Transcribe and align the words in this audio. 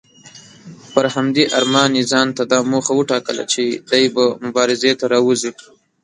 پر 0.93 1.05
همدې 1.15 1.43
ارمان 1.57 1.91
یې 1.97 2.03
ځانته 2.11 2.43
دا 2.51 2.59
موخه 2.71 2.93
وټاکله 2.95 3.43
چې 3.53 3.63
دی 3.89 4.03
به 4.15 4.23
مبارزې 4.45 4.91
ته 4.99 5.05
راوځي. 5.13 5.51